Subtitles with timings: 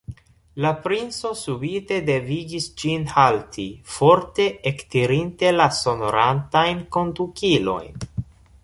[0.65, 3.67] La princo subite devigis ĝin halti,
[3.99, 8.11] forte ektirinte la sonorantajn kondukilojn.